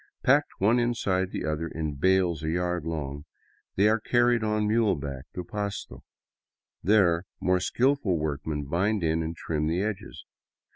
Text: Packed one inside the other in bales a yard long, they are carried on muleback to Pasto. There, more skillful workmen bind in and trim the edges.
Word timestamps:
Packed 0.23 0.49
one 0.57 0.79
inside 0.79 1.29
the 1.29 1.45
other 1.45 1.67
in 1.67 1.93
bales 1.93 2.41
a 2.41 2.49
yard 2.49 2.85
long, 2.85 3.25
they 3.75 3.87
are 3.87 3.99
carried 3.99 4.43
on 4.43 4.67
muleback 4.67 5.25
to 5.35 5.43
Pasto. 5.43 6.03
There, 6.81 7.25
more 7.39 7.59
skillful 7.59 8.17
workmen 8.17 8.63
bind 8.65 9.03
in 9.03 9.21
and 9.21 9.35
trim 9.35 9.67
the 9.67 9.83
edges. 9.83 10.25